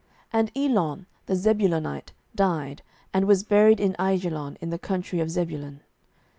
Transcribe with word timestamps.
07:012:012 0.33 0.33
And 0.33 0.51
Elon 0.77 1.05
the 1.27 1.35
Zebulonite 1.35 2.11
died, 2.33 2.81
and 3.13 3.27
was 3.27 3.43
buried 3.43 3.79
in 3.79 3.93
Aijalon 3.99 4.57
in 4.59 4.71
the 4.71 4.79
country 4.79 5.19
of 5.19 5.29
Zebulun. 5.29 5.81